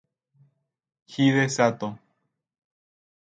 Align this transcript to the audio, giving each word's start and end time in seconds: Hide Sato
Hide 1.15 1.43
Sato 1.55 1.89